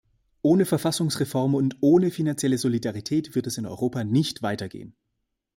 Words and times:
Ohne 0.41 0.65
Verfassungsreform 0.65 1.53
und 1.53 1.77
ohne 1.81 2.09
finanzielle 2.09 2.57
Solidarität 2.57 3.35
wird 3.35 3.45
es 3.45 3.59
in 3.59 3.67
Europa 3.67 4.03
nicht 4.03 4.41
weiter 4.41 4.67
gehen. 4.67 4.95